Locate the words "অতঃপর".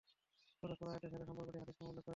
0.63-0.87